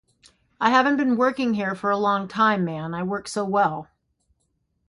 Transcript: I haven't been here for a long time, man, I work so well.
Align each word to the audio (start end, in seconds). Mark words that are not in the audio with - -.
I 0.59 0.71
haven't 0.71 0.97
been 0.97 1.53
here 1.53 1.75
for 1.75 1.91
a 1.91 1.95
long 1.95 2.27
time, 2.27 2.65
man, 2.65 2.95
I 2.95 3.03
work 3.03 3.27
so 3.27 3.45
well. 3.45 3.87